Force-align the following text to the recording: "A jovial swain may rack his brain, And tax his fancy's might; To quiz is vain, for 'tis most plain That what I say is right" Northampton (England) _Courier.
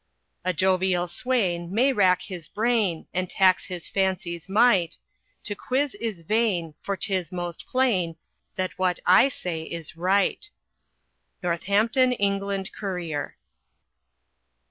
"A 0.43 0.51
jovial 0.51 1.07
swain 1.07 1.71
may 1.71 1.93
rack 1.93 2.23
his 2.23 2.47
brain, 2.47 3.05
And 3.13 3.29
tax 3.29 3.67
his 3.67 3.87
fancy's 3.87 4.49
might; 4.49 4.97
To 5.43 5.53
quiz 5.53 5.93
is 5.93 6.23
vain, 6.23 6.73
for 6.81 6.97
'tis 6.97 7.31
most 7.31 7.67
plain 7.67 8.15
That 8.55 8.79
what 8.79 8.99
I 9.05 9.27
say 9.27 9.61
is 9.61 9.95
right" 9.95 10.49
Northampton 11.43 12.13
(England) 12.13 12.71
_Courier. 12.75 13.33